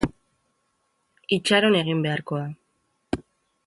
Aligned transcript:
Itxaron 1.39 1.79
egin 1.83 2.03
beharko 2.07 2.43
da. 2.43 3.25